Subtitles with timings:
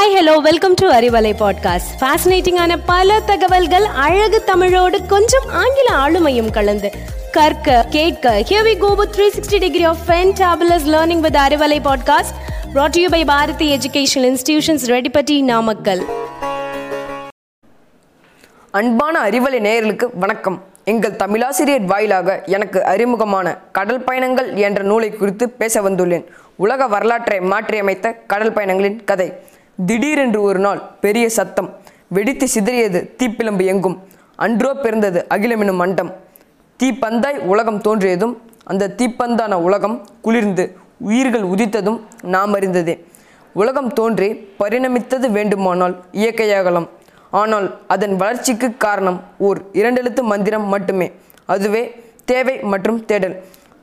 [0.00, 6.90] Hi hello welcome to Arivalai podcast ஃபேசினேட்டிங்கான பல தகவல்கள் அழகு தமிழோடு கொஞ்சம் ஆங்கில ஆளுமையும் கலந்து.
[7.32, 12.32] கற்க கேட்க here we go with 360 degree of fantabulous learning with Arivalai podcast
[12.74, 16.04] brought to you by Bharathi educational institutions Reddipatti Namakkal
[18.70, 20.64] அன்பான அறிவலை நேயர்களுக்கு வணக்கம்.
[20.84, 26.24] எங்கள் தமிழாசிரியர் வாயிலாக எனக்கு அறிமுகமான கடல் பயணங்கள் என்ற நூலை குறித்து பேச வந்துள்ளேன்.
[26.56, 29.58] உலக வரலாற்றை மாற்றியமைத்த கடல் பயணங்களின் கதை.
[29.78, 31.68] திடீரென்று ஒரு நாள் பெரிய சத்தம்.
[32.16, 33.96] வெடித்து சிதறியது தீப்பிளம்பு எங்கும்.
[34.44, 36.10] அன்றோ பிறந்தது அகிலமெனும் மண்டம்.
[36.80, 38.34] தீப்பந்தாய் உலகம் தோன்றியதும்
[38.72, 40.64] அந்த தீப்பந்தான உலகம் குளிர்ந்து
[41.08, 41.98] உயிர்கள் உதித்ததும்
[42.34, 42.94] நாம் அறிந்ததே.
[43.52, 44.28] உலகம் தோன்றி
[44.60, 46.88] பரிணமித்தது வேண்டுமானால் இயற்கையாகலாம்.
[47.40, 51.08] ஆனால் அதன் வளர்ச்சிக்கு காரணம் ஓர் இரண்டெழுத்து மந்திரம் மட்டுமே.
[51.54, 51.82] அதுவே
[52.30, 53.36] தேவை மற்றும் தேடல்.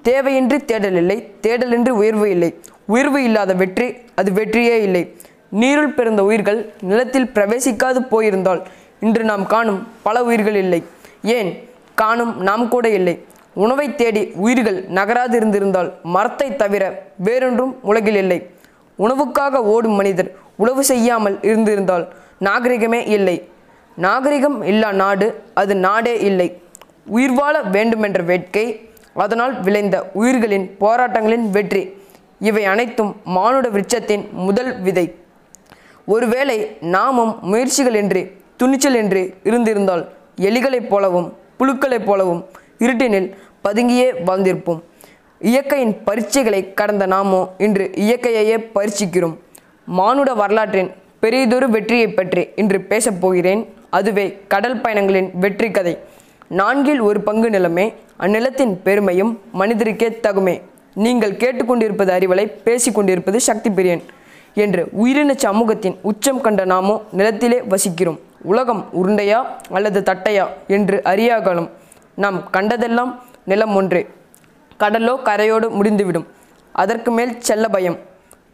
[0.04, 2.52] தேவையின்றி தேடல் இல்லை தேடலின்றி உயர்வு இல்லை.
[2.94, 3.88] உயர்வு இல்லாத வெற்றி
[4.20, 5.04] அது வெற்றியே இல்லை.
[5.52, 8.62] நீருள் பிறந்த உயிர்கள் நிலத்தில் பிரவேசிக்காது போயிருந்தால்
[9.00, 10.84] இன்று நாம் காணும் பல உயிர்கள் இல்லை.
[11.22, 11.70] ஏன்?
[11.96, 13.26] காணும் நாம் கூட இல்லை.
[13.54, 18.50] உணவை தேடி உயிர்கள் நகராது இருந்திருந்தால் மரத்தை தவிர வேறொன்றும் உலகில் இல்லை.
[19.00, 23.50] உணவுக்காக ஓடும் மனிதர் உழவு செய்யாமல் இருந்திருந்தால் நாகரிகமே இல்லை.
[23.96, 26.62] நாகரிகம் இல்லா நாடு அது நாடே இல்லை.
[27.06, 31.94] உயிர் வாழ வேண்டுமென்ற வேட்கை அதனால் விளைந்த உயிர்களின் போராட்டங்களின் வெற்றி.
[32.40, 35.16] இவை அனைத்தும் மானுட விருட்சத்தின் முதல் விதை.
[36.14, 36.58] ஒருவேளை
[36.96, 38.22] நாமும் முயற்சிகள் என்று
[38.60, 40.04] துணிச்சல் என்று இருந்திருந்தால்
[40.50, 41.28] எலிகளைப் போலவும்
[41.60, 42.42] புழுக்களைப் போலவும்
[42.86, 43.28] இருட்டினில்
[43.66, 44.80] பதுங்கியே வாழ்ந்திருப்போம்.
[45.42, 49.36] இயற்கையின் பரீட்சைகளை கடந்த நாமோ இன்று இயற்கையையே பரீட்சிக்கிறோம்.
[49.98, 53.62] மானுட வரலாற்றின் பெரியதொரு வெற்றியை பற்றி இன்று பேசப் போகிறேன்.
[53.90, 55.98] அதுவே கடல் பயணங்களின் வெற்றி கதை.
[56.60, 57.86] நான்கில் ஒரு பங்கு நிலமே
[58.26, 60.56] அந்நிலத்தின் பெருமையும் மனிதருக்கே தகுமே.
[61.06, 64.04] நீங்கள் கேட்டுக்கொண்டிருப்பது அறிவலை பேசிக்கொண்டிருப்பது சக்தி பிரியன்.
[64.64, 68.20] என்று உயிரின சமூகத்தின் உச்சம் கண்ட நாமோ நிலத்திலே வசிக்கிறோம்.
[68.52, 69.40] உலகம் உருண்டையா
[69.78, 71.70] அல்லது தட்டையா என்று அறியாகலும்
[72.24, 73.12] நாம் கண்டதெல்லாம்
[73.52, 74.04] நிலம் ஒன்றே.
[74.82, 76.28] கடலோ கரையோடு முடிந்துவிடும்.
[76.76, 77.98] அதற்கு மேல் செல்ல பயம்.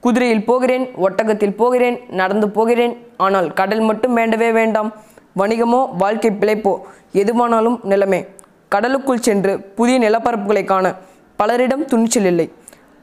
[0.04, 2.94] குதிரையில் போகிறேன் ஒட்டகத்தில் போகிறேன் நடந்து போகிறேன்.
[3.26, 4.90] ஆனால் கடல் மட்டும் வேண்டவே வேண்டாம்.
[5.42, 6.74] வணிகமோ வாழ்க்கை பிழைப்போ
[7.22, 8.20] எதுவானாலும் நிலமே.
[8.74, 10.86] கடலுக்குள் சென்று புதிய நிலப்பரப்புகளை காண
[11.40, 12.48] பலரிடம் துணிச்சல் இல்லை.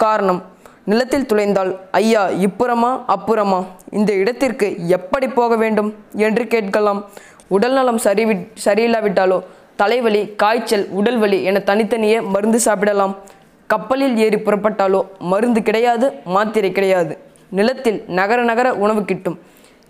[0.04, 0.40] காரணம்
[0.84, 3.64] நிலத்தில் துளைந்தால் ஐயா இப்புறமா அப்புறமா?
[3.90, 5.94] இந்த இடத்திற்கு எப்படி போக வேண்டும்?
[6.16, 7.04] என்று கேட்கலாம்.
[7.48, 9.42] உடல்நலம் சரிவி சரியில்லாவிட்டாலோ
[9.76, 13.16] தலைவலி காய்ச்சல் உடல்வலி என தனித்தனியே மருந்து சாப்பிடலாம்.
[13.66, 17.18] கப்பலில் ஏறி புறப்பட்டாலோ மருந்து கிடையாது மாத்திரை கிடையாது.
[17.50, 19.38] நிலத்தில் நகர நகர உணவு கிட்டும்.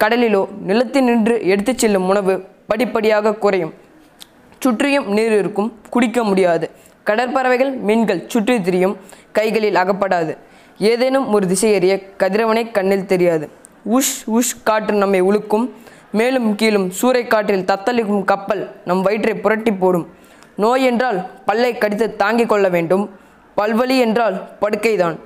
[0.05, 3.75] கடலிலோ நிலத்தில் நின்று எடுத்துச் செல்லும் உணவு படிப்படியாக குறையும்.
[4.59, 6.71] சுற்றியும் நீர் இருக்கும் குடிக்க முடியாது.
[7.07, 8.97] கடற்பறவைகள் மீன்கள் சுற்றி திரியும்
[9.33, 10.37] கைகளில் அகப்படாது.
[10.89, 13.47] ஏதேனும் ஒரு திசையறிய கதிரவனை கண்ணில் தெரியாது.
[13.97, 15.67] உஷ் உஷ் காற்று நம்மை உழுக்கும்
[16.19, 20.07] மேலும் கீழும் சூறைக்காற்றில் தத்தளிக்கும் கப்பல் நம் வயிற்றை புரட்டி போடும்.
[20.63, 21.19] நோய் என்றால்
[21.49, 23.05] பல்லை கடித்து தாங்கிக் கொள்ள வேண்டும்.
[23.59, 25.17] பல்வலி என்றால் படுக்கைதான்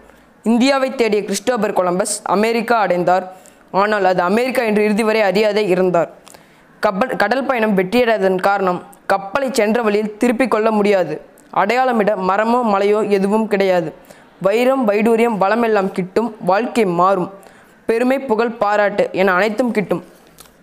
[0.44, 3.25] இந்தியாவை தேடிய கிறிஸ்டோபர் கொலம்பஸ் அமெரிக்கா அடைந்தார்.
[3.82, 6.10] ஆனால் அது அமெரிக்கா என்று இறுதி வரை அறியாதே இருந்தார்.
[6.82, 8.81] கப்பல் கடல் பயணம் வெற்றியடைவதன் காரணம்
[9.12, 11.15] கப்பலை சென்ற வழியில் திருப்பிக் கொள்ள முடியாது.
[11.62, 13.91] அடையாளமிட மரமோ மலையோ எதுவும் கிடையாது.
[14.41, 17.33] வைரம் வைடூரியம் வளமெல்லாம் கிட்டும் வாழ்க்கை மாறும்.
[17.87, 20.05] பெருமை புகழ் பாராட்டு என அனைத்தும் கிட்டும்.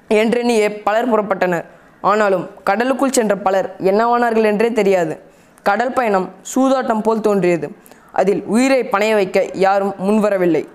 [0.10, 1.66] என்றெண்ணியே பலர் புறப்பட்டனர்.
[2.02, 5.22] ஆனாலும் கடலுக்குள் சென்ற பலர் என்னவானார்கள் என்றே தெரியாது.
[5.64, 7.76] கடல் பயணம் சூதாட்டம் போல் தோன்றியது.
[8.12, 10.68] அதில் உயிரை பணைய வைக்க யாரும் முன்வரவில்லை.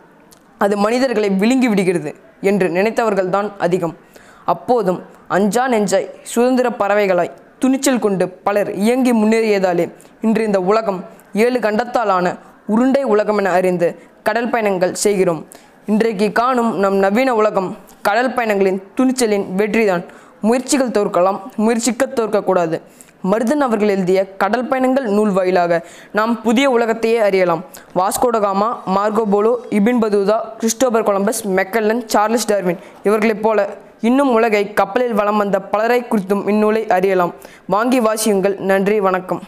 [0.59, 3.97] அது மனிதர்களை விழுங்கி விடுகிறது என்று நினைத்தவர்கள்தான் அதிகம்.
[4.45, 12.37] அப்போதும் அஞ்சா நெஞ்சாய் சுதந்திர பறவைகளாய் துணிச்சல் கொண்டு பலர் இயங்கி முன்னேறியதாலே இன்று இந்த உலகம் ஏழு கண்டத்தாலான
[12.67, 15.47] உருண்டை உலகம் என அறிந்து கடல் பயணங்கள் செய்கிறோம்.
[15.87, 20.05] இன்றைக்கு காணும் நம் நவீன உலகம் கடல் பயணங்களின் துணிச்சலின் வெற்றிதான்.
[20.41, 22.81] முயற்சிகள் தோற்கலாம் முயற்சிக்க தோற்கக்கூடாது.
[23.31, 27.65] மருதன் அவர்கள் எழுதிய கடல் பயணங்கள் நூல் வாயிலாக நாம் புதிய உலகத்தையே அறியலாம்.
[27.95, 33.69] Vasco da Gama Marco Polo Ibn Battuta Christopher Columbus Magellan Charles Darwin இவர்களைப் போல
[34.01, 37.35] இன்னும் உலகை கப்பலில் வளம் வந்த பலரை குறித்தும் இந்நூலை அறியலாம்.
[37.67, 38.59] வாங்கி வாசியுங்கள்.
[38.59, 39.43] நன்றி வணக்கம்.